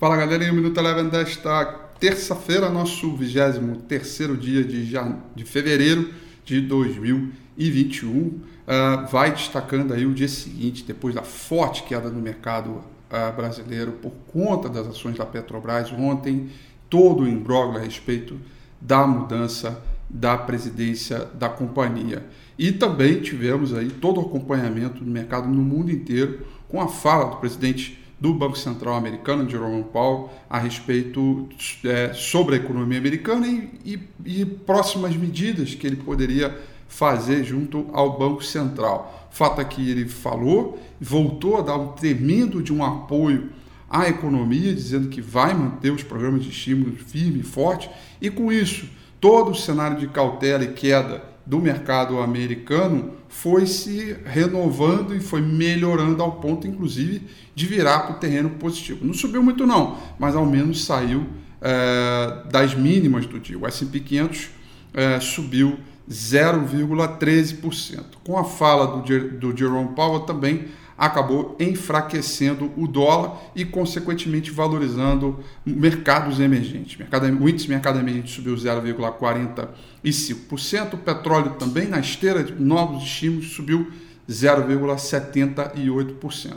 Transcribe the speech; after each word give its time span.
Fala 0.00 0.16
galera, 0.16 0.42
em 0.44 0.50
um 0.50 0.54
Minuto 0.54 0.80
Eleven 0.80 1.10
desta 1.10 1.62
terça-feira, 2.00 2.70
nosso 2.70 3.14
23 3.14 4.40
dia 4.40 4.64
de, 4.64 4.86
jan... 4.86 5.18
de 5.36 5.44
fevereiro 5.44 6.14
de 6.42 6.58
2021. 6.62 8.10
Uh, 8.10 8.40
ah, 8.66 9.06
vai 9.12 9.30
destacando 9.30 9.92
aí 9.92 10.06
o 10.06 10.14
dia 10.14 10.26
seguinte, 10.26 10.84
depois 10.84 11.14
da 11.14 11.20
forte 11.20 11.82
queda 11.82 12.08
no 12.08 12.18
mercado 12.18 12.70
uh, 12.70 13.36
brasileiro 13.36 13.92
por 13.92 14.12
conta 14.32 14.70
das 14.70 14.86
ações 14.86 15.18
da 15.18 15.26
Petrobras 15.26 15.92
ontem, 15.92 16.48
todo 16.88 17.24
o 17.24 17.28
imbróglio 17.28 17.78
a 17.78 17.84
respeito 17.84 18.40
da 18.80 19.06
mudança 19.06 19.82
da 20.08 20.34
presidência 20.34 21.28
da 21.34 21.50
companhia. 21.50 22.24
E 22.58 22.72
também 22.72 23.20
tivemos 23.20 23.74
aí 23.74 23.90
todo 23.90 24.18
o 24.18 24.24
acompanhamento 24.24 25.04
do 25.04 25.10
mercado 25.10 25.46
no 25.46 25.60
mundo 25.60 25.90
inteiro 25.90 26.46
com 26.70 26.80
a 26.80 26.88
fala 26.88 27.32
do 27.32 27.36
presidente 27.36 28.00
do 28.20 28.34
Banco 28.34 28.58
Central 28.58 28.94
americano, 28.94 29.48
Jerome 29.48 29.82
Powell, 29.84 30.30
a 30.48 30.58
respeito 30.58 31.48
é, 31.84 32.12
sobre 32.12 32.56
a 32.56 32.58
economia 32.58 32.98
americana 32.98 33.46
e, 33.46 33.70
e, 33.84 34.40
e, 34.40 34.44
próximas 34.44 35.16
medidas 35.16 35.74
que 35.74 35.86
ele 35.86 35.96
poderia 35.96 36.56
fazer 36.86 37.42
junto 37.44 37.86
ao 37.92 38.18
Banco 38.18 38.44
Central. 38.44 39.28
Fato 39.30 39.60
é 39.60 39.64
que 39.64 39.90
ele 39.90 40.06
falou, 40.06 40.78
voltou 41.00 41.56
a 41.56 41.62
dar 41.62 41.76
um 41.76 41.92
tremendo 41.92 42.62
de 42.62 42.72
um 42.72 42.84
apoio 42.84 43.50
à 43.88 44.08
economia, 44.08 44.74
dizendo 44.74 45.08
que 45.08 45.22
vai 45.22 45.54
manter 45.54 45.90
os 45.90 46.02
programas 46.02 46.42
de 46.42 46.50
estímulo 46.50 46.92
firme 46.96 47.40
e 47.40 47.44
forte, 47.44 47.90
e 48.20 48.28
com 48.28 48.52
isso 48.52 48.86
todo 49.20 49.52
o 49.52 49.54
cenário 49.54 49.98
de 49.98 50.08
cautela 50.08 50.64
e 50.64 50.72
queda 50.72 51.24
do 51.50 51.58
mercado 51.58 52.20
americano 52.20 53.10
foi 53.28 53.66
se 53.66 54.16
renovando 54.24 55.12
e 55.16 55.18
foi 55.18 55.40
melhorando 55.40 56.22
ao 56.22 56.34
ponto, 56.34 56.64
inclusive, 56.64 57.22
de 57.56 57.66
virar 57.66 58.02
para 58.02 58.14
o 58.14 58.20
terreno 58.20 58.50
positivo. 58.50 59.04
Não 59.04 59.12
subiu 59.12 59.42
muito 59.42 59.66
não, 59.66 59.98
mas 60.16 60.36
ao 60.36 60.46
menos 60.46 60.84
saiu 60.84 61.26
é, 61.60 62.44
das 62.48 62.72
mínimas 62.76 63.26
do 63.26 63.40
dia. 63.40 63.58
O 63.58 63.66
S&P 63.66 63.98
500 63.98 64.48
é, 64.94 65.18
subiu 65.18 65.76
0,13%. 66.08 68.04
Com 68.22 68.38
a 68.38 68.44
fala 68.44 69.02
do, 69.02 69.02
do 69.30 69.56
Jerome 69.56 69.88
Powell 69.96 70.20
também 70.20 70.66
acabou 71.00 71.56
enfraquecendo 71.58 72.70
o 72.76 72.86
dólar 72.86 73.40
e, 73.56 73.64
consequentemente, 73.64 74.50
valorizando 74.50 75.40
mercados 75.64 76.38
emergentes. 76.38 76.98
o 77.40 77.48
índice 77.48 77.70
mercado 77.70 77.98
emergente 77.98 78.30
subiu 78.30 78.54
0,45%, 78.54 80.92
o 80.92 80.98
petróleo 80.98 81.54
também, 81.58 81.88
na 81.88 82.00
esteira 82.00 82.44
de 82.44 82.52
novos 82.52 83.02
estímulos, 83.02 83.52
subiu 83.52 83.90
0,78%. 84.28 86.56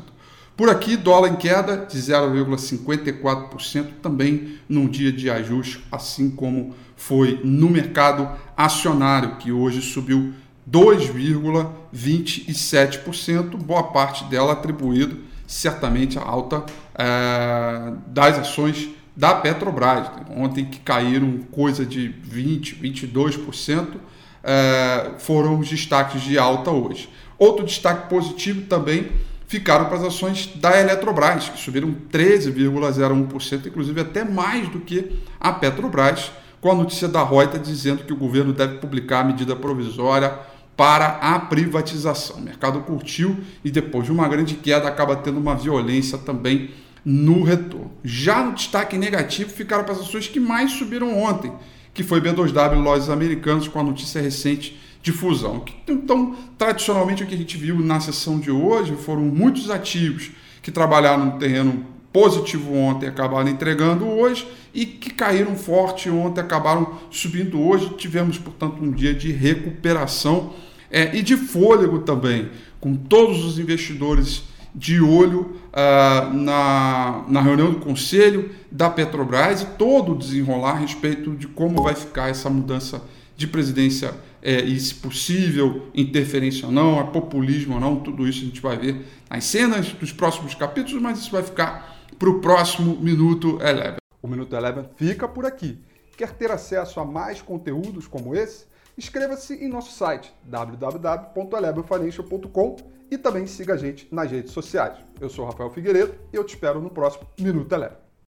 Por 0.57 0.69
aqui, 0.69 0.97
dólar 0.97 1.29
em 1.29 1.37
queda 1.37 1.77
de 1.77 1.97
0,54%, 1.97 3.93
também 4.01 4.57
num 4.67 4.89
dia 4.89 5.09
de 5.11 5.29
ajuste, 5.29 5.85
assim 5.89 6.29
como 6.29 6.75
foi 6.97 7.39
no 7.45 7.69
mercado 7.69 8.29
acionário, 8.57 9.37
que 9.37 9.53
hoje 9.53 9.81
subiu 9.81 10.33
2,27%, 10.69 13.57
boa 13.57 13.83
parte 13.83 14.23
dela 14.25 14.51
atribuído 14.53 15.31
certamente 15.45 16.17
à 16.17 16.23
alta 16.23 16.63
é, 16.95 17.91
das 18.07 18.39
ações 18.39 18.89
da 19.15 19.35
Petrobras. 19.35 20.09
Ontem 20.35 20.65
que 20.65 20.79
caíram 20.79 21.39
coisa 21.51 21.85
de 21.85 22.07
20, 22.07 22.77
22%, 22.77 23.97
é, 24.43 25.11
foram 25.19 25.59
os 25.59 25.69
destaques 25.69 26.21
de 26.21 26.37
alta 26.37 26.71
hoje. 26.71 27.09
Outro 27.37 27.65
destaque 27.65 28.09
positivo 28.09 28.63
também 28.63 29.11
ficaram 29.47 29.85
para 29.85 29.97
as 29.97 30.03
ações 30.03 30.47
da 30.55 30.79
Eletrobras, 30.79 31.49
que 31.49 31.59
subiram 31.59 31.95
13,01%, 32.11 33.67
inclusive 33.67 34.01
até 34.01 34.23
mais 34.23 34.67
do 34.69 34.79
que 34.79 35.19
a 35.39 35.51
Petrobras, 35.51 36.31
com 36.59 36.71
a 36.71 36.75
notícia 36.75 37.07
da 37.07 37.23
Reuters 37.23 37.67
dizendo 37.67 38.03
que 38.03 38.13
o 38.13 38.15
governo 38.15 38.53
deve 38.53 38.77
publicar 38.77 39.19
a 39.19 39.23
medida 39.25 39.55
provisória 39.55 40.33
para 40.75 41.17
a 41.17 41.39
privatização. 41.39 42.37
O 42.37 42.41
mercado 42.41 42.81
curtiu 42.81 43.37
e 43.63 43.69
depois 43.69 44.05
de 44.05 44.11
uma 44.11 44.27
grande 44.27 44.55
queda 44.55 44.87
acaba 44.87 45.15
tendo 45.15 45.39
uma 45.39 45.55
violência 45.55 46.17
também 46.17 46.71
no 47.05 47.43
retorno. 47.43 47.91
Já 48.03 48.43
no 48.43 48.53
destaque 48.53 48.97
negativo 48.97 49.49
ficaram 49.49 49.83
para 49.83 49.93
as 49.93 49.99
ações 49.99 50.27
que 50.27 50.39
mais 50.39 50.71
subiram 50.71 51.17
ontem, 51.17 51.51
que 51.93 52.03
foi 52.03 52.21
B2W 52.21 52.81
Lojas 52.81 53.09
Americanas 53.09 53.67
com 53.67 53.79
a 53.79 53.83
notícia 53.83 54.21
recente 54.21 54.79
de 55.01 55.11
fusão. 55.11 55.63
Então, 55.87 56.35
tradicionalmente 56.57 57.23
o 57.23 57.27
que 57.27 57.35
a 57.35 57.37
gente 57.37 57.57
viu 57.57 57.77
na 57.79 57.99
sessão 57.99 58.39
de 58.39 58.49
hoje 58.49 58.95
foram 58.95 59.21
muitos 59.21 59.69
ativos 59.69 60.31
que 60.61 60.71
trabalharam 60.71 61.25
no 61.25 61.39
terreno 61.39 61.85
positivo 62.13 62.73
ontem 62.75 63.07
acabaram 63.07 63.49
entregando 63.49 64.07
hoje 64.07 64.47
e 64.73 64.85
que 64.85 65.09
caíram 65.09 65.55
forte 65.55 66.09
ontem 66.09 66.39
acabaram 66.39 66.99
subindo 67.09 67.59
hoje. 67.59 67.89
Tivemos, 67.97 68.37
portanto, 68.37 68.83
um 68.83 68.91
dia 68.91 69.13
de 69.13 69.31
recuperação 69.31 70.53
é, 70.91 71.15
e 71.17 71.23
de 71.23 71.35
fôlego 71.35 71.99
também, 71.99 72.49
com 72.79 72.95
todos 72.95 73.43
os 73.43 73.57
investidores 73.57 74.43
de 74.75 75.01
olho 75.01 75.55
uh, 75.71 76.33
na, 76.33 77.25
na 77.27 77.41
reunião 77.41 77.71
do 77.71 77.79
conselho 77.79 78.49
da 78.71 78.89
Petrobras 78.89 79.61
e 79.61 79.65
todo 79.77 80.13
o 80.13 80.17
desenrolar 80.17 80.71
a 80.71 80.79
respeito 80.79 81.31
de 81.31 81.47
como 81.47 81.83
vai 81.83 81.93
ficar 81.93 82.29
essa 82.29 82.49
mudança 82.49 83.03
de 83.37 83.45
presidência 83.45 84.13
é, 84.43 84.61
e, 84.61 84.77
se 84.77 84.93
possível, 84.95 85.87
interferência 85.95 86.65
ou 86.65 86.71
não, 86.71 86.99
é 86.99 87.03
populismo 87.05 87.75
ou 87.75 87.79
não, 87.79 87.95
tudo 87.95 88.27
isso 88.27 88.41
a 88.41 88.45
gente 88.45 88.59
vai 88.59 88.75
ver 88.77 89.05
nas 89.29 89.45
cenas 89.45 89.93
dos 89.93 90.11
próximos 90.11 90.53
capítulos, 90.53 91.01
mas 91.01 91.19
isso 91.19 91.31
vai 91.31 91.41
ficar 91.41 91.97
para 92.19 92.29
o 92.29 92.41
próximo 92.41 92.97
Minuto 92.97 93.57
Eleven. 93.61 93.99
O 94.21 94.27
Minuto 94.27 94.53
Eleven 94.53 94.83
fica 94.97 95.29
por 95.29 95.45
aqui. 95.45 95.79
Quer 96.17 96.33
ter 96.33 96.51
acesso 96.51 96.99
a 96.99 97.05
mais 97.05 97.41
conteúdos 97.41 98.05
como 98.05 98.35
esse? 98.35 98.65
Inscreva-se 98.97 99.53
em 99.55 99.69
nosso 99.69 99.97
site 99.97 100.33
www.elevenfinancial.com 100.43 102.75
e 103.09 103.17
também 103.17 103.47
siga 103.47 103.75
a 103.75 103.77
gente 103.77 104.09
nas 104.11 104.29
redes 104.29 104.51
sociais. 104.51 104.97
Eu 105.21 105.29
sou 105.29 105.45
Rafael 105.45 105.69
Figueiredo 105.69 106.15
e 106.33 106.35
eu 106.35 106.43
te 106.43 106.55
espero 106.55 106.81
no 106.81 106.89
próximo 106.89 107.25
Minuto 107.39 107.73
Eleven. 107.73 107.95